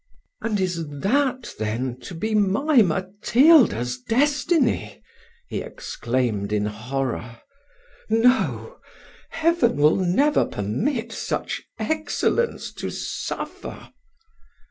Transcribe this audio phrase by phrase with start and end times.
[0.41, 5.03] "And is that then to be my Matilda's destiny?"
[5.47, 7.41] he exclaimed in horror.
[8.09, 8.79] "No
[9.29, 13.91] Heaven will never permit such excellence to suffer."